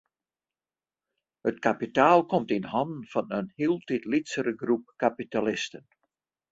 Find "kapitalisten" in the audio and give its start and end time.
5.05-5.85